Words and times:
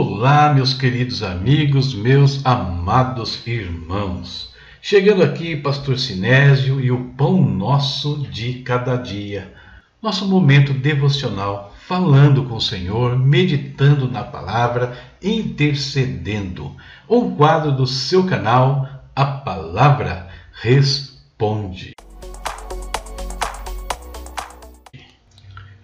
Olá, 0.00 0.54
meus 0.54 0.74
queridos 0.74 1.24
amigos, 1.24 1.92
meus 1.92 2.46
amados 2.46 3.44
irmãos. 3.44 4.54
Chegando 4.80 5.24
aqui, 5.24 5.56
Pastor 5.56 5.98
Sinésio 5.98 6.80
e 6.80 6.92
o 6.92 7.06
Pão 7.16 7.42
Nosso 7.42 8.18
de 8.30 8.60
Cada 8.62 8.94
Dia. 8.94 9.52
Nosso 10.00 10.24
momento 10.28 10.72
devocional, 10.72 11.74
falando 11.88 12.44
com 12.44 12.54
o 12.54 12.60
Senhor, 12.60 13.18
meditando 13.18 14.08
na 14.08 14.22
palavra, 14.22 14.96
intercedendo. 15.20 16.76
Um 17.10 17.34
quadro 17.34 17.72
do 17.72 17.84
seu 17.84 18.24
canal, 18.24 18.88
A 19.16 19.24
Palavra 19.24 20.28
Responde. 20.52 21.96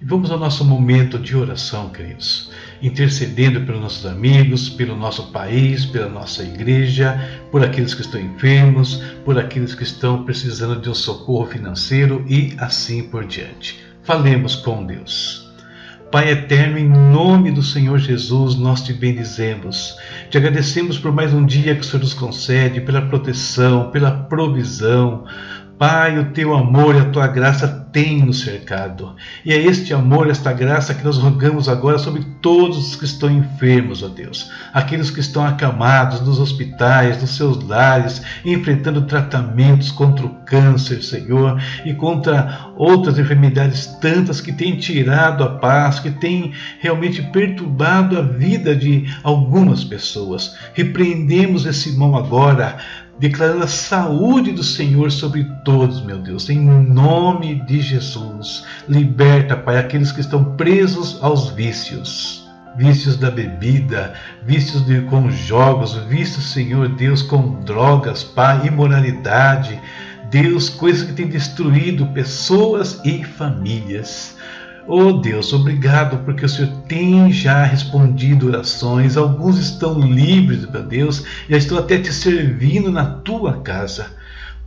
Vamos 0.01 0.31
ao 0.31 0.39
nosso 0.39 0.65
momento 0.65 1.19
de 1.19 1.37
oração, 1.37 1.91
queridos 1.91 2.54
intercedendo 2.85 3.63
pelos 3.63 3.81
nossos 3.81 4.05
amigos, 4.05 4.69
pelo 4.69 4.95
nosso 4.95 5.33
país, 5.33 5.87
pela 5.87 6.09
nossa 6.09 6.43
igreja, 6.43 7.19
por 7.51 7.65
aqueles 7.65 7.95
que 7.95 8.03
estão 8.03 8.21
enfermos, 8.21 9.03
por 9.25 9.39
aqueles 9.39 9.75
que 9.75 9.83
estão 9.83 10.23
precisando 10.23 10.79
de 10.79 10.91
um 10.91 10.95
socorro 10.95 11.47
financeiro 11.47 12.23
e 12.29 12.55
assim 12.59 13.05
por 13.05 13.25
diante. 13.25 13.83
Falemos 14.03 14.55
com 14.55 14.85
Deus. 14.85 15.51
Pai 16.13 16.31
eterno, 16.31 16.79
em 16.79 16.89
nome 16.89 17.51
do 17.51 17.63
Senhor 17.63 17.99
Jesus, 17.99 18.55
nós 18.55 18.83
te 18.83 18.93
bendizemos. 18.93 19.97
Te 20.31 20.37
agradecemos 20.37 20.99
por 20.99 21.11
mais 21.11 21.33
um 21.33 21.45
dia 21.45 21.75
que 21.75 21.81
o 21.81 21.85
Senhor 21.85 22.03
nos 22.03 22.15
concede, 22.15 22.83
pela 22.83 23.03
proteção, 23.03 23.91
pela 23.91 24.13
provisão. 24.13 25.25
Pai, 25.79 26.19
o 26.19 26.27
teu 26.27 26.55
amor 26.55 26.95
e 26.95 27.01
a 27.01 27.07
tua 27.07 27.27
graça 27.27 27.85
tem 27.95 28.25
nos 28.25 28.41
cercado. 28.41 29.15
E 29.45 29.53
é 29.53 29.57
este 29.57 29.93
amor, 29.93 30.29
esta 30.29 30.53
graça 30.53 30.95
que 30.95 31.05
nós 31.05 31.19
rogamos 31.19 31.69
agora 31.69 31.99
sobre 31.99 32.25
todos 32.41 32.79
os 32.79 32.97
que 32.97 33.05
estão 33.05 33.31
enfermos, 33.31 34.03
ó 34.03 34.09
Deus. 34.09 34.51
Aqueles 34.73 35.11
que 35.11 35.19
estão 35.21 35.45
acamados 35.45 36.21
nos 36.21 36.39
hospitais, 36.39 37.21
nos 37.21 37.37
seus 37.37 37.63
lares, 37.67 38.23
enfrentando 38.45 39.03
tratamentos 39.03 39.91
contra 39.91 40.25
o 40.25 40.35
câncer, 40.45 41.03
Senhor, 41.03 41.61
e 41.85 41.93
contra 41.95 42.71
outras 42.77 43.19
enfermidades 43.19 43.87
tantas 44.01 44.41
que 44.41 44.53
têm 44.53 44.77
tirado 44.77 45.43
a 45.43 45.59
paz, 45.59 45.99
que 45.99 46.11
têm 46.11 46.53
realmente 46.81 47.21
perturbado 47.21 48.17
a 48.17 48.23
vida 48.23 48.77
de 48.77 49.13
algumas 49.25 49.83
pessoas. 49.83 50.57
Repreendemos 50.73 51.67
esse 51.67 51.97
mal 51.97 52.17
agora 52.17 52.77
declarando 53.19 53.65
a 53.65 53.69
saúde 53.69 54.53
do 54.53 54.63
Senhor 54.63 55.11
sobre 55.11 55.45
todos, 55.65 56.05
meu 56.05 56.19
Deus, 56.19 56.49
em 56.51 56.61
nome 56.61 57.65
de 57.67 57.81
Jesus. 57.81 58.65
Liberta, 58.89 59.57
Pai, 59.57 59.79
aqueles 59.79 60.11
que 60.11 60.21
estão 60.21 60.57
presos 60.57 61.19
aos 61.23 61.51
vícios. 61.51 62.43
Vícios 62.77 63.17
da 63.17 63.31
bebida, 63.31 64.15
vícios 64.45 64.85
de, 64.85 65.03
com 65.03 65.31
jogos, 65.31 65.95
vícios, 66.09 66.51
Senhor 66.51 66.89
Deus, 66.89 67.23
com 67.23 67.61
drogas, 67.61 68.25
Pai, 68.25 68.67
imoralidade. 68.67 69.81
Deus, 70.29 70.69
coisas 70.69 71.05
que 71.05 71.13
têm 71.13 71.29
destruído 71.29 72.07
pessoas 72.09 73.01
e 73.05 73.23
famílias. 73.23 74.37
Oh 74.87 75.15
Deus, 75.15 75.51
obrigado 75.55 76.19
porque 76.25 76.45
o 76.45 76.49
Senhor 76.49 76.71
tem 76.87 77.33
já 77.33 77.65
respondido 77.65 78.49
orações. 78.49 79.17
Alguns 79.17 79.59
estão 79.59 79.99
livres, 79.99 80.69
meu 80.69 80.83
Deus, 80.83 81.25
e 81.49 81.57
estão 81.57 81.79
até 81.79 81.99
te 81.99 82.13
servindo 82.13 82.91
na 82.93 83.07
tua 83.07 83.63
casa. 83.63 84.09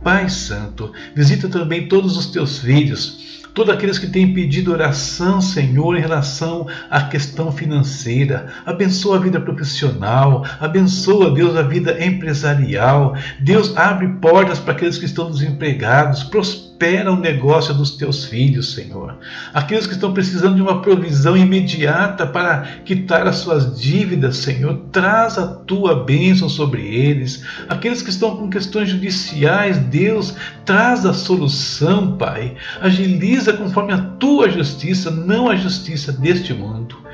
Pai 0.02 0.28
Santo, 0.28 0.92
visita 1.14 1.48
também 1.48 1.86
todos 1.88 2.16
os 2.16 2.26
teus 2.26 2.58
filhos 2.58 3.28
todos 3.54 3.74
aqueles 3.74 3.98
que 3.98 4.06
têm 4.06 4.32
pedido 4.32 4.70
oração, 4.70 5.40
Senhor, 5.40 5.96
em 5.96 6.00
relação 6.00 6.68
à 6.88 7.02
questão 7.02 7.50
financeira. 7.50 8.46
Abençoa 8.64 9.16
a 9.16 9.20
vida 9.20 9.40
profissional, 9.40 10.44
abençoa, 10.60 11.34
Deus, 11.34 11.56
a 11.56 11.62
vida 11.62 12.04
empresarial. 12.04 13.16
Deus 13.40 13.76
abre 13.76 14.06
portas 14.20 14.60
para 14.60 14.74
aqueles 14.74 14.96
que 14.96 15.06
estão 15.06 15.28
desempregados, 15.28 16.22
prospera 16.22 16.67
o 17.10 17.16
negócio 17.16 17.74
dos 17.74 17.90
teus 17.92 18.24
filhos, 18.24 18.72
Senhor. 18.72 19.16
Aqueles 19.52 19.86
que 19.86 19.94
estão 19.94 20.12
precisando 20.12 20.54
de 20.54 20.62
uma 20.62 20.80
provisão 20.80 21.36
imediata 21.36 22.26
para 22.26 22.62
quitar 22.84 23.26
as 23.26 23.36
suas 23.36 23.78
dívidas, 23.80 24.36
Senhor, 24.36 24.82
traz 24.92 25.36
a 25.38 25.46
tua 25.46 26.04
bênção 26.04 26.48
sobre 26.48 26.82
eles. 26.82 27.42
Aqueles 27.68 28.00
que 28.00 28.10
estão 28.10 28.36
com 28.36 28.48
questões 28.48 28.88
judiciais, 28.90 29.76
Deus, 29.78 30.34
traz 30.64 31.04
a 31.04 31.12
solução, 31.12 32.16
Pai. 32.16 32.54
Agiliza 32.80 33.52
conforme 33.52 33.92
a 33.92 33.98
tua 33.98 34.48
justiça, 34.48 35.10
não 35.10 35.48
a 35.48 35.56
justiça 35.56 36.12
deste 36.12 36.54
mundo. 36.54 37.07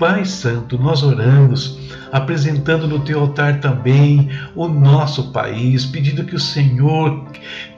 Pai 0.00 0.24
Santo, 0.24 0.78
nós 0.78 1.02
oramos, 1.02 1.78
apresentando 2.10 2.88
no 2.88 3.00
teu 3.00 3.20
altar 3.20 3.60
também 3.60 4.30
o 4.56 4.66
nosso 4.66 5.30
país, 5.30 5.84
pedindo 5.84 6.24
que 6.24 6.34
o 6.34 6.40
Senhor 6.40 7.26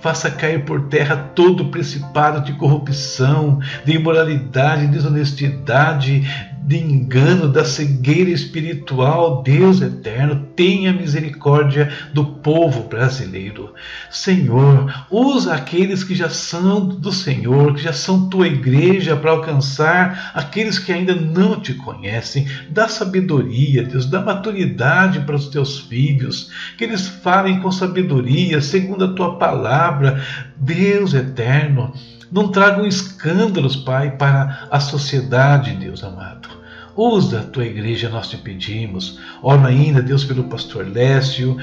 faça 0.00 0.30
cair 0.30 0.64
por 0.64 0.82
terra 0.82 1.16
todo 1.16 1.64
o 1.64 1.70
principado 1.72 2.40
de 2.44 2.52
corrupção, 2.52 3.58
de 3.84 3.94
imoralidade, 3.94 4.86
desonestidade, 4.86 6.22
de 6.64 6.78
engano, 6.78 7.48
da 7.48 7.64
cegueira 7.64 8.30
espiritual, 8.30 9.42
Deus 9.42 9.80
eterno, 9.80 10.46
tenha 10.54 10.92
misericórdia 10.92 11.92
do 12.14 12.24
povo 12.24 12.84
brasileiro. 12.84 13.74
Senhor, 14.08 15.06
usa 15.10 15.54
aqueles 15.54 16.04
que 16.04 16.14
já 16.14 16.28
são 16.30 16.86
do 16.86 17.10
Senhor, 17.10 17.74
que 17.74 17.82
já 17.82 17.92
são 17.92 18.28
tua 18.28 18.46
igreja, 18.46 19.16
para 19.16 19.32
alcançar 19.32 20.30
aqueles 20.34 20.78
que 20.78 20.92
ainda 20.92 21.14
não 21.14 21.60
te 21.60 21.74
conhecem. 21.74 22.46
Dá 22.70 22.86
sabedoria, 22.88 23.82
Deus, 23.82 24.06
dá 24.06 24.20
maturidade 24.20 25.20
para 25.20 25.34
os 25.36 25.48
teus 25.48 25.80
filhos, 25.80 26.50
que 26.78 26.84
eles 26.84 27.08
falem 27.08 27.60
com 27.60 27.72
sabedoria, 27.72 28.60
segundo 28.60 29.04
a 29.04 29.12
tua 29.12 29.36
palavra. 29.36 30.22
Deus 30.56 31.12
eterno, 31.12 31.92
não 32.30 32.48
tragam 32.48 32.86
escândalos, 32.86 33.76
Pai, 33.76 34.16
para 34.16 34.68
a 34.70 34.80
sociedade, 34.80 35.74
Deus 35.74 36.02
amado. 36.04 36.51
Usa 36.97 37.41
a 37.41 37.44
tua 37.44 37.64
igreja, 37.64 38.10
nós 38.10 38.28
te 38.28 38.36
pedimos. 38.36 39.19
Ora 39.42 39.69
ainda, 39.69 40.03
Deus, 40.03 40.25
pelo 40.25 40.44
pastor 40.44 40.86
Lécio, 40.86 41.56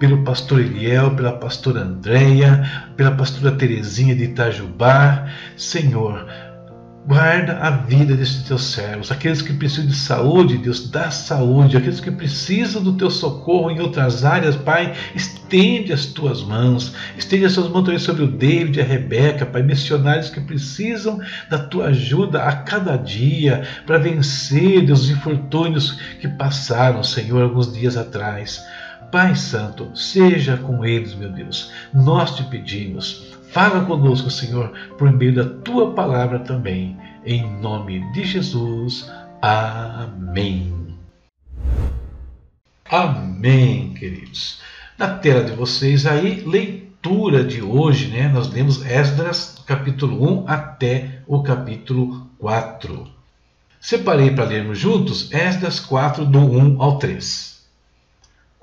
pelo 0.00 0.24
pastor 0.24 0.60
Eliel, 0.60 1.14
pela 1.14 1.32
pastora 1.32 1.82
Andréia, 1.82 2.90
pela 2.96 3.12
pastora 3.12 3.52
Terezinha 3.52 4.14
de 4.14 4.24
Itajubá. 4.24 5.28
Senhor, 5.56 6.26
Guarda 7.06 7.58
a 7.58 7.70
vida 7.70 8.16
desses 8.16 8.44
teus 8.44 8.64
servos, 8.64 9.12
aqueles 9.12 9.42
que 9.42 9.52
precisam 9.52 9.86
de 9.86 9.94
saúde, 9.94 10.56
Deus, 10.56 10.88
dá 10.88 11.10
saúde, 11.10 11.76
aqueles 11.76 12.00
que 12.00 12.10
precisam 12.10 12.82
do 12.82 12.94
teu 12.94 13.10
socorro 13.10 13.70
em 13.70 13.78
outras 13.78 14.24
áreas, 14.24 14.56
Pai, 14.56 14.94
estende 15.14 15.92
as 15.92 16.06
tuas 16.06 16.42
mãos, 16.42 16.94
estende 17.14 17.44
as 17.44 17.52
tuas 17.52 17.68
mãos 17.68 17.84
também 17.84 17.98
sobre 17.98 18.24
o 18.24 18.30
David 18.30 18.78
e 18.78 18.80
a 18.80 18.86
Rebeca, 18.86 19.44
Pai, 19.44 19.62
missionários 19.62 20.30
que 20.30 20.40
precisam 20.40 21.20
da 21.50 21.58
tua 21.58 21.88
ajuda 21.88 22.42
a 22.42 22.56
cada 22.56 22.96
dia 22.96 23.68
para 23.84 23.98
vencer, 23.98 24.86
Deus, 24.86 25.02
os 25.02 25.10
infortúnios 25.10 26.00
que 26.22 26.28
passaram, 26.28 27.02
Senhor, 27.02 27.42
alguns 27.42 27.70
dias 27.70 27.98
atrás. 27.98 28.64
Pai 29.12 29.36
Santo, 29.36 29.94
seja 29.94 30.56
com 30.56 30.82
eles, 30.82 31.14
meu 31.14 31.30
Deus. 31.30 31.70
Nós 31.92 32.34
te 32.34 32.44
pedimos. 32.44 33.33
Fala 33.54 33.84
conosco, 33.84 34.32
Senhor, 34.32 34.72
por 34.98 35.12
meio 35.12 35.32
da 35.32 35.44
tua 35.44 35.92
palavra 35.92 36.40
também. 36.40 36.96
Em 37.24 37.48
nome 37.60 38.00
de 38.10 38.24
Jesus. 38.24 39.08
Amém. 39.40 40.74
Amém, 42.90 43.94
queridos. 43.94 44.60
Na 44.98 45.06
tela 45.06 45.44
de 45.44 45.52
vocês 45.52 46.04
aí, 46.04 46.40
leitura 46.44 47.44
de 47.44 47.62
hoje, 47.62 48.08
né? 48.08 48.26
Nós 48.26 48.52
lemos 48.52 48.84
Esdras, 48.84 49.62
capítulo 49.64 50.42
1 50.42 50.48
até 50.48 51.22
o 51.24 51.40
capítulo 51.40 52.28
4. 52.40 53.06
Separei 53.80 54.32
para 54.32 54.46
lermos 54.46 54.80
juntos 54.80 55.32
Esdras 55.32 55.78
4, 55.78 56.26
do 56.26 56.40
1 56.40 56.82
ao 56.82 56.98
3. 56.98 57.53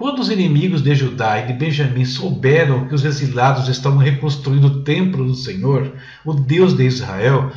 Quando 0.01 0.17
os 0.17 0.31
inimigos 0.31 0.81
de 0.81 0.95
Judá 0.95 1.37
e 1.37 1.45
de 1.45 1.53
Benjamim 1.53 2.05
souberam 2.05 2.87
que 2.87 2.95
os 2.95 3.05
exilados 3.05 3.67
estavam 3.67 3.99
reconstruindo 3.99 4.65
o 4.65 4.83
templo 4.83 5.23
do 5.23 5.35
Senhor, 5.35 5.93
o 6.25 6.33
Deus 6.33 6.75
de 6.75 6.83
Israel, 6.83 7.51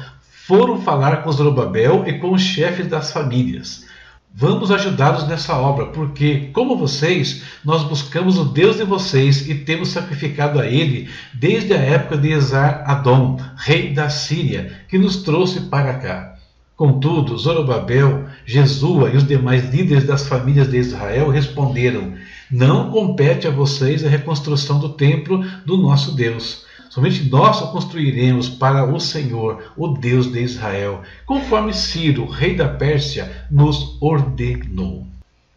foram 0.46 0.78
falar 0.82 1.22
com 1.22 1.32
Zorobabel 1.32 2.04
e 2.06 2.18
com 2.18 2.34
os 2.34 2.42
chefes 2.42 2.86
das 2.86 3.10
famílias. 3.10 3.86
Vamos 4.34 4.70
ajudá-los 4.70 5.26
nessa 5.26 5.56
obra, 5.56 5.86
porque, 5.86 6.50
como 6.52 6.76
vocês, 6.76 7.42
nós 7.64 7.82
buscamos 7.82 8.36
o 8.36 8.44
Deus 8.44 8.76
de 8.76 8.84
vocês 8.84 9.48
e 9.48 9.54
temos 9.54 9.88
sacrificado 9.88 10.60
a 10.60 10.66
ele 10.66 11.08
desde 11.32 11.72
a 11.72 11.78
época 11.78 12.18
de 12.18 12.30
Esar 12.30 12.84
Adom, 12.86 13.40
rei 13.56 13.94
da 13.94 14.10
Síria, 14.10 14.70
que 14.86 14.98
nos 14.98 15.22
trouxe 15.22 15.60
para 15.60 15.94
cá. 15.94 16.34
Contudo, 16.76 17.38
Zorobabel, 17.38 18.24
Jesua 18.44 19.08
e 19.08 19.16
os 19.16 19.26
demais 19.26 19.72
líderes 19.72 20.04
das 20.04 20.26
famílias 20.26 20.68
de 20.68 20.76
Israel 20.76 21.30
responderam: 21.30 22.14
Não 22.50 22.90
compete 22.90 23.46
a 23.46 23.50
vocês 23.50 24.04
a 24.04 24.08
reconstrução 24.08 24.78
do 24.78 24.90
templo 24.90 25.44
do 25.64 25.76
nosso 25.76 26.14
Deus. 26.14 26.64
Somente 26.90 27.28
nós 27.28 27.60
o 27.60 27.72
construiremos 27.72 28.48
para 28.48 28.84
o 28.84 29.00
Senhor, 29.00 29.72
o 29.76 29.88
Deus 29.88 30.30
de 30.30 30.40
Israel, 30.40 31.02
conforme 31.26 31.72
Ciro, 31.72 32.24
rei 32.26 32.54
da 32.54 32.68
Pérsia, 32.68 33.46
nos 33.50 34.00
ordenou. 34.00 35.04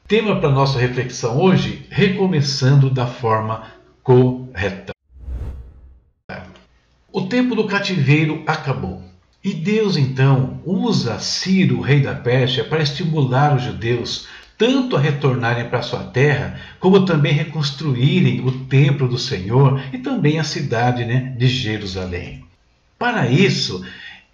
Tema 0.07 0.39
para 0.39 0.49
nossa 0.49 0.79
reflexão 0.79 1.39
hoje: 1.39 1.85
recomeçando 1.89 2.89
da 2.89 3.05
forma 3.05 3.65
correta. 4.01 4.93
O 7.11 7.23
tempo 7.23 7.55
do 7.55 7.67
cativeiro 7.67 8.41
acabou. 8.47 9.03
E 9.43 9.53
Deus 9.53 9.95
então 9.95 10.59
usa 10.65 11.19
Ciro, 11.19 11.81
rei 11.81 12.01
da 12.01 12.15
Pérsia, 12.15 12.63
para 12.63 12.81
estimular 12.81 13.55
os 13.55 13.63
judeus 13.63 14.27
tanto 14.57 14.95
a 14.95 14.99
retornarem 14.99 15.69
para 15.69 15.81
sua 15.81 16.03
terra, 16.03 16.59
como 16.79 17.05
também 17.05 17.33
reconstruírem 17.33 18.41
o 18.41 18.51
templo 18.65 19.07
do 19.07 19.17
Senhor 19.17 19.81
e 19.93 19.97
também 19.99 20.39
a 20.39 20.43
cidade 20.43 21.05
né, 21.05 21.35
de 21.37 21.47
Jerusalém. 21.47 22.43
Para 22.97 23.29
isso, 23.29 23.85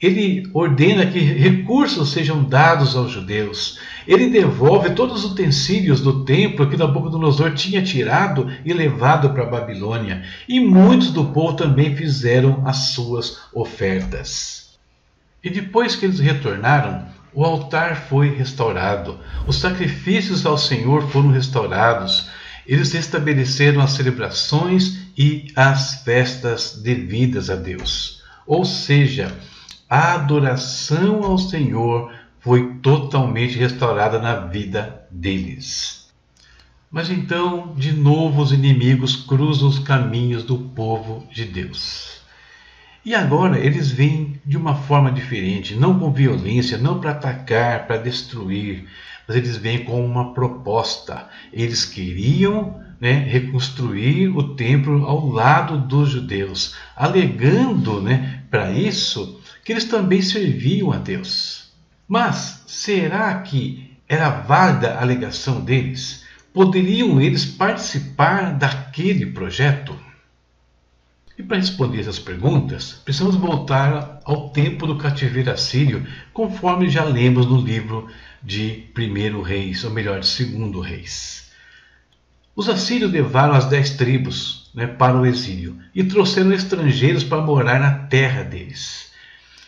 ele 0.02 0.50
ordena 0.54 1.06
que 1.06 1.20
recursos 1.20 2.12
sejam 2.12 2.44
dados 2.44 2.96
aos 2.96 3.12
judeus. 3.12 3.80
Ele 4.06 4.30
devolve 4.30 4.90
todos 4.92 5.24
os 5.24 5.32
utensílios 5.32 6.02
do 6.02 6.26
templo 6.26 6.70
que 6.70 6.76
Nabucodonosor 6.76 7.54
tinha 7.54 7.82
tirado 7.82 8.50
e 8.66 8.74
levado 8.74 9.30
para 9.30 9.44
a 9.44 9.50
Babilônia. 9.50 10.24
E 10.48 10.60
muitos 10.60 11.12
do 11.12 11.26
povo 11.26 11.56
também 11.56 11.96
fizeram 11.96 12.64
as 12.66 12.94
suas 12.94 13.44
ofertas. 13.54 14.78
E 15.42 15.50
depois 15.50 15.96
que 15.96 16.06
eles 16.06 16.20
retornaram, 16.20 17.06
o 17.34 17.44
altar 17.44 18.08
foi 18.08 18.36
restaurado, 18.36 19.20
os 19.48 19.58
sacrifícios 19.60 20.46
ao 20.46 20.58
Senhor 20.58 21.10
foram 21.10 21.30
restaurados, 21.30 22.30
eles 22.66 22.92
restabeleceram 22.92 23.82
as 23.82 23.92
celebrações 23.92 25.08
e 25.18 25.52
as 25.56 26.04
festas 26.04 26.80
devidas 26.82 27.50
a 27.50 27.56
Deus. 27.56 28.22
Ou 28.46 28.64
seja, 28.64 29.36
a 29.90 30.14
adoração 30.14 31.24
ao 31.24 31.38
Senhor 31.38 32.12
foi 32.40 32.76
totalmente 32.82 33.58
restaurada 33.58 34.20
na 34.20 34.36
vida 34.36 35.08
deles. 35.10 36.10
Mas 36.92 37.10
então, 37.10 37.74
de 37.76 37.92
novo, 37.92 38.42
os 38.42 38.52
inimigos 38.52 39.16
cruzam 39.16 39.68
os 39.68 39.80
caminhos 39.80 40.44
do 40.44 40.58
povo 40.58 41.28
de 41.32 41.46
Deus. 41.46 42.13
E 43.06 43.14
agora 43.14 43.60
eles 43.60 43.92
vêm 43.92 44.40
de 44.46 44.56
uma 44.56 44.76
forma 44.76 45.12
diferente, 45.12 45.76
não 45.76 46.00
com 46.00 46.14
violência, 46.14 46.78
não 46.78 47.02
para 47.02 47.12
atacar, 47.12 47.86
para 47.86 47.98
destruir, 47.98 48.86
mas 49.28 49.36
eles 49.36 49.58
vêm 49.58 49.84
com 49.84 50.06
uma 50.06 50.34
proposta. 50.34 51.28
Eles 51.52 51.84
queriam 51.84 52.82
né, 53.02 53.12
reconstruir 53.12 54.30
o 54.30 54.56
templo 54.56 55.06
ao 55.06 55.28
lado 55.28 55.78
dos 55.80 56.12
judeus, 56.12 56.76
alegando 56.96 58.02
né, 58.02 58.44
para 58.50 58.72
isso 58.72 59.42
que 59.66 59.74
eles 59.74 59.84
também 59.84 60.22
serviam 60.22 60.94
a 60.94 60.98
Deus. 60.98 61.74
Mas 62.08 62.64
será 62.68 63.34
que 63.42 63.98
era 64.08 64.30
válida 64.30 64.94
a 64.94 65.02
alegação 65.02 65.60
deles? 65.60 66.24
Poderiam 66.54 67.20
eles 67.20 67.44
participar 67.44 68.54
daquele 68.54 69.26
projeto? 69.26 69.94
E 71.38 71.42
para 71.42 71.58
responder 71.58 72.02
essas 72.02 72.20
perguntas, 72.20 73.02
precisamos 73.04 73.36
voltar 73.36 74.20
ao 74.24 74.50
tempo 74.50 74.86
do 74.86 74.98
cativeiro 74.98 75.52
assírio, 75.52 76.06
conforme 76.32 76.90
já 76.90 77.04
lemos 77.04 77.48
no 77.48 77.60
livro 77.60 78.08
de 78.42 78.84
1 78.96 79.42
Reis, 79.42 79.84
ou 79.84 79.92
melhor, 79.92 80.20
de 80.20 80.46
2 80.46 80.86
Reis. 80.86 81.52
Os 82.56 82.70
assírios 82.70 83.12
levaram 83.12 83.56
as 83.56 83.66
dez 83.66 83.92
tribos 83.92 84.70
né, 84.76 84.86
para 84.86 85.18
o 85.18 85.26
exílio 85.26 85.76
e 85.96 86.04
trouxeram 86.04 86.54
estrangeiros 86.54 87.24
para 87.24 87.42
morar 87.42 87.80
na 87.80 87.92
terra 88.08 88.44
deles. 88.44 89.12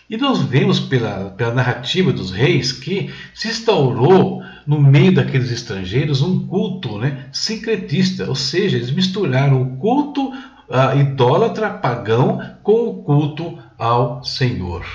E 0.07 0.17
nós 0.17 0.43
vemos 0.43 0.79
pela, 0.79 1.31
pela 1.31 1.51
narrativa 1.51 2.13
dos 2.13 2.29
reis 2.29 2.71
que 2.71 3.11
se 3.33 3.47
instaurou 3.47 4.43
no 4.67 4.79
meio 4.79 5.11
daqueles 5.11 5.49
estrangeiros 5.49 6.21
um 6.21 6.45
culto 6.45 6.99
né, 6.99 7.27
sincretista, 7.31 8.29
ou 8.29 8.35
seja, 8.35 8.77
eles 8.77 8.91
misturaram 8.91 9.63
o 9.63 9.77
culto 9.77 10.31
uh, 10.69 10.97
idólatra 10.99 11.69
pagão 11.69 12.41
com 12.63 12.87
o 12.87 13.03
culto 13.03 13.57
ao 13.77 14.23
Senhor. 14.23 14.85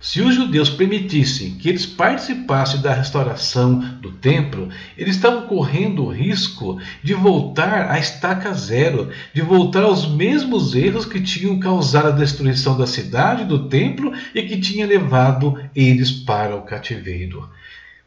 Se 0.00 0.20
os 0.20 0.32
judeus 0.32 0.70
permitissem 0.70 1.56
que 1.56 1.68
eles 1.68 1.84
participassem 1.84 2.80
da 2.80 2.94
restauração 2.94 3.80
do 4.00 4.12
templo, 4.12 4.68
eles 4.96 5.16
estavam 5.16 5.48
correndo 5.48 6.04
o 6.04 6.12
risco 6.12 6.80
de 7.02 7.14
voltar 7.14 7.90
à 7.90 7.98
estaca 7.98 8.52
zero, 8.52 9.10
de 9.34 9.42
voltar 9.42 9.82
aos 9.82 10.06
mesmos 10.08 10.72
erros 10.76 11.04
que 11.04 11.20
tinham 11.20 11.58
causado 11.58 12.08
a 12.08 12.12
destruição 12.12 12.78
da 12.78 12.86
cidade, 12.86 13.44
do 13.44 13.68
templo 13.68 14.12
e 14.32 14.42
que 14.42 14.60
tinha 14.60 14.86
levado 14.86 15.60
eles 15.74 16.12
para 16.12 16.54
o 16.54 16.62
cativeiro. 16.62 17.48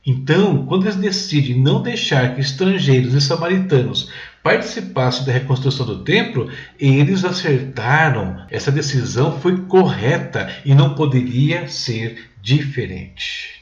Então, 0.06 0.66
quando 0.66 0.86
eles 0.86 0.96
decidem 0.96 1.62
não 1.62 1.84
deixar 1.84 2.34
que 2.34 2.42
estrangeiros 2.42 3.14
e 3.14 3.22
samaritanos 3.22 4.10
participassem 4.44 5.26
da 5.26 5.32
reconstrução 5.32 5.86
do 5.86 6.04
templo, 6.04 6.50
eles 6.80 7.24
acertaram. 7.24 8.46
Essa 8.50 8.72
decisão 8.72 9.40
foi 9.40 9.58
correta 9.66 10.50
e 10.66 10.74
não 10.74 10.96
poderia 10.96 11.68
ser 11.68 12.30
diferente. 12.42 13.62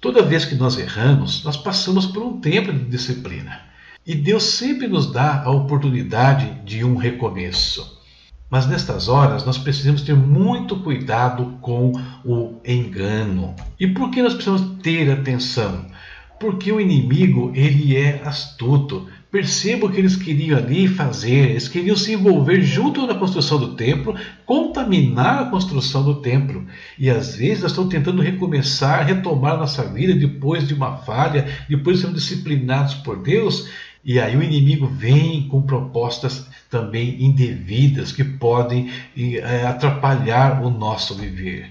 Toda 0.00 0.22
vez 0.22 0.44
que 0.44 0.54
nós 0.54 0.78
erramos, 0.78 1.44
nós 1.44 1.56
passamos 1.56 2.06
por 2.06 2.22
um 2.22 2.40
tempo 2.40 2.72
de 2.72 2.84
disciplina. 2.84 3.60
E 4.04 4.14
Deus 4.16 4.42
sempre 4.42 4.88
nos 4.88 5.12
dá 5.12 5.42
a 5.44 5.50
oportunidade 5.50 6.60
de 6.64 6.84
um 6.84 6.96
recomeço. 6.96 8.00
Mas 8.50 8.66
nestas 8.66 9.08
horas 9.08 9.46
nós 9.46 9.56
precisamos 9.56 10.02
ter 10.02 10.14
muito 10.14 10.80
cuidado 10.80 11.56
com 11.60 11.92
o 12.24 12.60
engano. 12.66 13.54
E 13.78 13.86
por 13.86 14.10
que 14.10 14.20
nós 14.20 14.34
precisamos 14.34 14.82
ter 14.82 15.10
atenção? 15.10 15.86
Porque 16.42 16.72
o 16.72 16.80
inimigo 16.80 17.52
ele 17.54 17.96
é 17.96 18.20
astuto. 18.24 19.06
Perceba 19.30 19.86
o 19.86 19.92
que 19.92 20.00
eles 20.00 20.16
queriam 20.16 20.58
ali 20.58 20.88
fazer. 20.88 21.50
Eles 21.50 21.68
queriam 21.68 21.96
se 21.96 22.14
envolver 22.14 22.60
junto 22.62 23.06
na 23.06 23.14
construção 23.14 23.60
do 23.60 23.76
templo, 23.76 24.16
contaminar 24.44 25.42
a 25.42 25.44
construção 25.50 26.02
do 26.04 26.16
templo. 26.16 26.66
E 26.98 27.08
às 27.08 27.36
vezes 27.36 27.62
nós 27.62 27.70
estamos 27.70 27.92
tentando 27.92 28.20
recomeçar, 28.20 29.06
retomar 29.06 29.56
nossa 29.56 29.84
vida 29.84 30.16
depois 30.16 30.66
de 30.66 30.74
uma 30.74 30.96
falha, 30.96 31.46
depois 31.68 31.98
de 31.98 32.02
sermos 32.02 32.20
disciplinados 32.20 32.94
por 32.94 33.22
Deus. 33.22 33.68
E 34.04 34.18
aí 34.18 34.36
o 34.36 34.42
inimigo 34.42 34.88
vem 34.88 35.46
com 35.46 35.62
propostas 35.62 36.48
também 36.68 37.22
indevidas 37.22 38.10
que 38.10 38.24
podem 38.24 38.90
é, 39.16 39.64
atrapalhar 39.64 40.60
o 40.60 40.70
nosso 40.70 41.14
viver. 41.14 41.70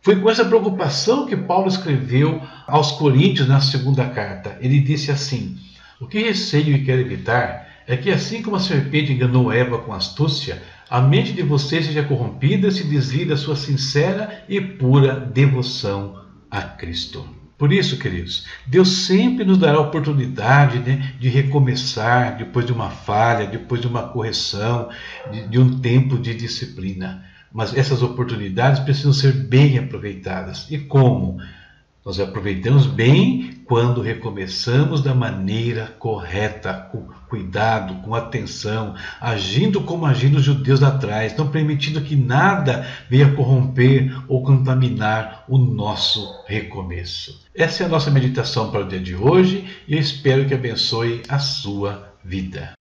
Foi 0.00 0.16
com 0.16 0.30
essa 0.30 0.44
preocupação 0.44 1.26
que 1.26 1.36
Paulo 1.36 1.68
escreveu 1.68 2.40
aos 2.66 2.92
Coríntios 2.92 3.48
na 3.48 3.60
segunda 3.60 4.06
carta. 4.06 4.56
Ele 4.60 4.80
disse 4.80 5.10
assim: 5.10 5.58
O 6.00 6.06
que 6.06 6.20
receio 6.20 6.76
e 6.76 6.84
quero 6.84 7.00
evitar 7.00 7.68
é 7.86 7.96
que, 7.96 8.10
assim 8.10 8.42
como 8.42 8.56
a 8.56 8.60
serpente 8.60 9.12
enganou 9.12 9.52
Eva 9.52 9.78
com 9.78 9.92
astúcia, 9.92 10.62
a 10.90 11.00
mente 11.00 11.32
de 11.32 11.42
vocês 11.42 11.86
seja 11.86 12.02
corrompida 12.02 12.68
e 12.68 12.72
se 12.72 12.84
desvie 12.84 13.24
da 13.24 13.36
sua 13.36 13.56
sincera 13.56 14.44
e 14.48 14.60
pura 14.60 15.14
devoção 15.18 16.22
a 16.50 16.62
Cristo. 16.62 17.28
Por 17.58 17.72
isso, 17.72 17.98
queridos, 17.98 18.46
Deus 18.66 19.06
sempre 19.06 19.44
nos 19.44 19.58
dará 19.58 19.78
a 19.78 19.82
oportunidade 19.82 20.78
né, 20.78 21.14
de 21.18 21.28
recomeçar 21.28 22.38
depois 22.38 22.64
de 22.64 22.72
uma 22.72 22.88
falha, 22.88 23.46
depois 23.46 23.80
de 23.80 23.88
uma 23.88 24.04
correção, 24.04 24.88
de, 25.32 25.48
de 25.48 25.58
um 25.58 25.80
tempo 25.80 26.16
de 26.16 26.34
disciplina. 26.34 27.24
Mas 27.52 27.76
essas 27.76 28.02
oportunidades 28.02 28.80
precisam 28.80 29.12
ser 29.12 29.32
bem 29.32 29.78
aproveitadas. 29.78 30.66
E 30.70 30.78
como? 30.78 31.38
Nós 32.08 32.18
aproveitamos 32.20 32.86
bem 32.86 33.60
quando 33.66 34.00
recomeçamos 34.00 35.02
da 35.02 35.14
maneira 35.14 35.94
correta, 35.98 36.72
com 36.72 37.06
cuidado, 37.28 37.96
com 37.96 38.14
atenção, 38.14 38.94
agindo 39.20 39.82
como 39.82 40.06
agindo 40.06 40.38
os 40.38 40.44
judeus 40.44 40.82
atrás, 40.82 41.36
não 41.36 41.50
permitindo 41.50 42.00
que 42.00 42.16
nada 42.16 42.86
venha 43.10 43.34
corromper 43.34 44.10
ou 44.26 44.42
contaminar 44.42 45.44
o 45.46 45.58
nosso 45.58 46.42
recomeço. 46.46 47.44
Essa 47.54 47.82
é 47.82 47.86
a 47.86 47.90
nossa 47.90 48.10
meditação 48.10 48.70
para 48.70 48.86
o 48.86 48.88
dia 48.88 49.00
de 49.00 49.14
hoje 49.14 49.66
e 49.86 49.92
eu 49.92 50.00
espero 50.00 50.46
que 50.46 50.54
abençoe 50.54 51.22
a 51.28 51.38
sua 51.38 52.14
vida. 52.24 52.77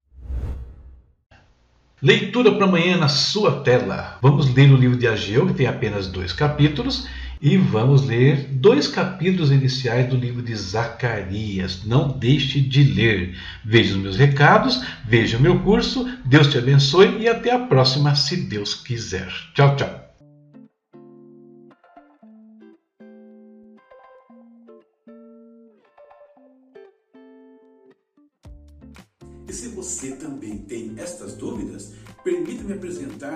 Leitura 2.00 2.52
para 2.52 2.66
amanhã 2.66 2.96
na 2.96 3.08
sua 3.08 3.64
tela. 3.64 4.20
Vamos 4.22 4.54
ler 4.54 4.72
o 4.72 4.78
livro 4.78 4.96
de 4.96 5.08
Ageu, 5.08 5.48
que 5.48 5.56
tem 5.56 5.66
apenas 5.66 6.06
dois 6.06 6.32
capítulos, 6.32 7.08
e 7.42 7.58
vamos 7.58 8.06
ler 8.06 8.50
dois 8.52 8.88
capítulos 8.88 9.50
iniciais 9.50 10.08
do 10.08 10.16
livro 10.16 10.44
de 10.44 10.56
Zacarias. 10.56 11.84
Não 11.86 12.10
deixe 12.10 12.62
de 12.62 12.84
ler. 12.84 13.36
Veja 13.66 13.96
os 13.96 14.00
meus 14.00 14.16
recados, 14.16 14.80
veja 15.08 15.40
o 15.40 15.42
meu 15.42 15.58
curso. 15.62 16.08
Deus 16.24 16.46
te 16.46 16.60
abençoe 16.60 17.18
e 17.20 17.28
até 17.28 17.52
a 17.52 17.60
próxima, 17.60 18.14
se 18.14 18.38
Deus 18.38 18.76
quiser. 18.76 19.34
Tchau, 19.56 19.76
tchau. 19.76 20.07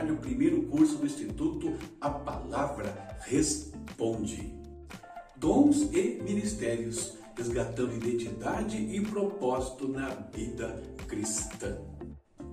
O 0.10 0.18
primeiro 0.18 0.64
curso 0.64 0.98
do 0.98 1.06
Instituto 1.06 1.76
A 2.00 2.10
Palavra 2.10 3.18
Responde. 3.20 4.52
Dons 5.36 5.82
e 5.94 6.22
Ministérios 6.24 7.18
resgatando 7.36 7.96
identidade 7.96 8.78
e 8.78 9.02
propósito 9.02 9.88
na 9.88 10.10
vida 10.34 10.82
cristã. 11.08 11.78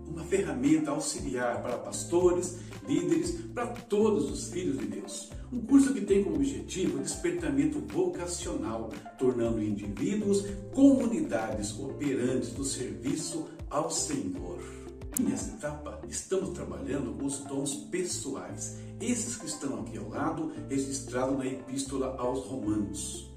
Uma 0.06 0.24
ferramenta 0.24 0.90
auxiliar 0.90 1.62
para 1.62 1.78
pastores, 1.78 2.58
líderes, 2.86 3.32
para 3.54 3.66
todos 3.66 4.30
os 4.30 4.50
filhos 4.50 4.78
de 4.78 4.86
Deus. 4.86 5.30
Um 5.52 5.60
curso 5.60 5.94
que 5.94 6.00
tem 6.00 6.24
como 6.24 6.36
objetivo 6.36 6.98
o 6.98 7.02
despertamento 7.02 7.80
vocacional, 7.80 8.90
tornando 9.18 9.62
indivíduos 9.62 10.44
comunidades 10.74 11.78
operantes 11.78 12.50
do 12.50 12.64
serviço 12.64 13.48
ao 13.70 13.90
Senhor. 13.90 14.87
Nessa 15.18 15.50
etapa, 15.50 16.00
estamos 16.08 16.50
trabalhando 16.50 17.24
os 17.24 17.38
dons 17.40 17.74
pessoais, 17.74 18.76
esses 19.00 19.34
que 19.34 19.46
estão 19.46 19.80
aqui 19.80 19.98
ao 19.98 20.08
lado, 20.08 20.52
registrados 20.68 21.36
na 21.36 21.44
Epístola 21.44 22.14
aos 22.18 22.44
Romanos. 22.46 23.28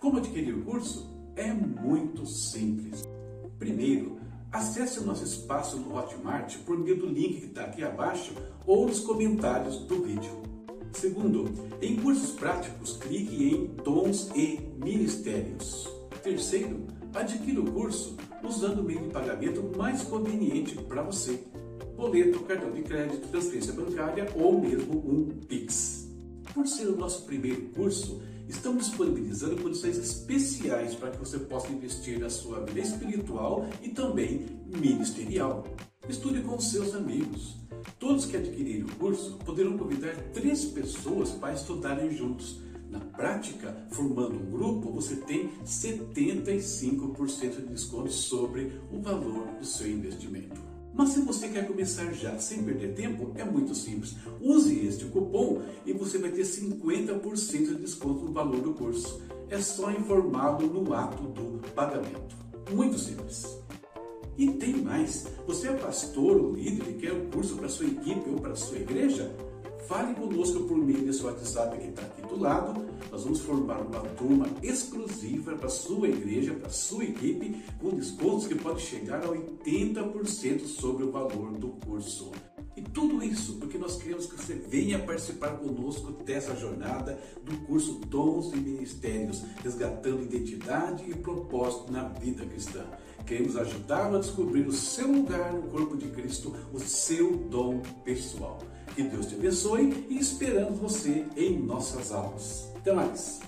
Como 0.00 0.18
adquirir 0.18 0.54
o 0.54 0.62
curso? 0.62 1.10
É 1.34 1.52
muito 1.52 2.24
simples. 2.24 3.02
Primeiro, 3.58 4.16
acesse 4.52 5.00
o 5.00 5.04
nosso 5.04 5.24
espaço 5.24 5.76
no 5.76 5.96
Hotmart 5.96 6.56
por 6.58 6.78
meio 6.78 6.98
do 6.98 7.06
link 7.06 7.40
que 7.40 7.46
está 7.46 7.64
aqui 7.64 7.82
abaixo 7.82 8.32
ou 8.64 8.86
nos 8.86 9.00
comentários 9.00 9.78
do 9.78 10.04
vídeo. 10.04 10.40
Segundo, 10.92 11.50
em 11.82 11.96
cursos 11.96 12.30
práticos, 12.30 12.96
clique 12.96 13.42
em 13.42 13.66
Dons 13.82 14.30
e 14.36 14.60
Ministérios. 14.76 15.88
Terceiro, 16.22 16.86
adquira 17.12 17.60
o 17.60 17.72
curso 17.72 18.16
usando 18.46 18.80
o 18.80 18.82
meio 18.82 19.00
de 19.02 19.08
pagamento 19.08 19.62
mais 19.76 20.02
conveniente 20.02 20.76
para 20.76 21.02
você. 21.02 21.44
Boleto, 21.96 22.40
cartão 22.40 22.70
de 22.70 22.82
crédito, 22.82 23.28
transferência 23.28 23.72
bancária 23.72 24.28
ou 24.34 24.60
mesmo 24.60 24.98
um 24.98 25.28
Pix. 25.46 26.08
Por 26.52 26.66
ser 26.66 26.88
o 26.88 26.96
nosso 26.96 27.24
primeiro 27.24 27.62
curso, 27.70 28.20
estamos 28.48 28.86
disponibilizando 28.86 29.60
condições 29.62 29.96
especiais 29.96 30.94
para 30.94 31.10
que 31.10 31.18
você 31.18 31.38
possa 31.38 31.72
investir 31.72 32.18
na 32.18 32.28
sua 32.28 32.60
vida 32.60 32.80
espiritual 32.80 33.66
e 33.82 33.88
também 33.88 34.46
ministerial. 34.66 35.64
Estude 36.08 36.42
com 36.42 36.58
seus 36.60 36.94
amigos. 36.94 37.56
Todos 37.98 38.26
que 38.26 38.36
adquirirem 38.36 38.82
o 38.82 38.96
curso 38.96 39.38
poderão 39.44 39.78
convidar 39.78 40.14
três 40.32 40.64
pessoas 40.66 41.30
para 41.30 41.54
estudarem 41.54 42.10
juntos 42.14 42.60
na 42.94 43.00
prática, 43.00 43.76
formando 43.90 44.36
um 44.36 44.50
grupo, 44.50 44.92
você 44.92 45.16
tem 45.16 45.50
75% 45.66 47.56
de 47.56 47.66
desconto 47.66 48.12
sobre 48.12 48.80
o 48.92 49.00
valor 49.00 49.48
do 49.58 49.66
seu 49.66 49.90
investimento. 49.90 50.62
Mas 50.94 51.08
se 51.08 51.20
você 51.22 51.48
quer 51.48 51.66
começar 51.66 52.12
já 52.12 52.38
sem 52.38 52.62
perder 52.62 52.94
tempo, 52.94 53.32
é 53.34 53.44
muito 53.44 53.74
simples. 53.74 54.14
Use 54.40 54.86
este 54.86 55.06
cupom 55.06 55.60
e 55.84 55.92
você 55.92 56.18
vai 56.18 56.30
ter 56.30 56.42
50% 56.42 57.50
de 57.50 57.74
desconto 57.74 58.26
no 58.26 58.32
valor 58.32 58.60
do 58.60 58.74
curso. 58.74 59.20
É 59.50 59.58
só 59.58 59.90
informá-lo 59.90 60.68
no 60.68 60.94
ato 60.94 61.24
do 61.24 61.60
pagamento. 61.70 62.36
Muito 62.72 62.96
simples. 62.96 63.58
E 64.38 64.52
tem 64.52 64.76
mais. 64.76 65.26
Você 65.48 65.66
é 65.68 65.72
pastor 65.72 66.36
ou 66.36 66.52
líder 66.52 66.90
e 66.90 66.94
quer 66.94 67.12
um 67.12 67.28
curso 67.28 67.56
para 67.56 67.68
sua 67.68 67.86
equipe 67.86 68.30
ou 68.30 68.36
para 68.40 68.54
sua 68.54 68.78
igreja? 68.78 69.34
Fale 69.86 70.14
conosco 70.14 70.64
por 70.64 70.78
meio 70.78 71.04
desse 71.04 71.22
WhatsApp 71.22 71.76
que 71.76 71.88
está 71.88 72.02
aqui 72.02 72.22
do 72.22 72.40
lado. 72.40 72.86
Nós 73.10 73.22
vamos 73.22 73.40
formar 73.40 73.82
uma 73.82 74.00
turma 74.00 74.46
exclusiva 74.62 75.54
para 75.56 75.68
sua 75.68 76.08
igreja, 76.08 76.54
para 76.54 76.70
sua 76.70 77.04
equipe, 77.04 77.62
com 77.80 77.90
descontos 77.90 78.46
que 78.46 78.54
podem 78.54 78.82
chegar 78.82 79.22
a 79.22 79.28
80% 79.28 80.64
sobre 80.66 81.04
o 81.04 81.10
valor 81.10 81.52
do 81.52 81.68
curso. 81.84 82.32
E 82.76 82.82
tudo 82.82 83.22
isso 83.22 83.54
porque 83.54 83.76
nós 83.76 83.96
queremos 83.96 84.26
que 84.26 84.36
você 84.36 84.54
venha 84.54 84.98
participar 84.98 85.58
conosco 85.58 86.12
dessa 86.24 86.56
jornada 86.56 87.20
do 87.44 87.56
curso 87.66 88.00
Dons 88.06 88.52
e 88.54 88.56
Ministérios, 88.56 89.42
resgatando 89.62 90.22
identidade 90.22 91.04
e 91.08 91.14
propósito 91.14 91.92
na 91.92 92.08
vida 92.08 92.44
cristã. 92.46 92.84
Queremos 93.26 93.56
ajudá-lo 93.56 94.16
a 94.16 94.20
descobrir 94.20 94.66
o 94.66 94.72
seu 94.72 95.10
lugar 95.10 95.52
no 95.52 95.62
corpo 95.68 95.96
de 95.96 96.08
Cristo, 96.08 96.54
o 96.72 96.80
seu 96.80 97.36
dom 97.36 97.80
pessoal. 98.04 98.58
Que 98.94 99.02
Deus 99.02 99.26
te 99.26 99.34
abençoe 99.34 100.06
e 100.08 100.18
esperamos 100.18 100.78
você 100.78 101.24
em 101.36 101.58
nossas 101.58 102.12
aulas. 102.12 102.68
Até 102.76 102.92
mais! 102.92 103.40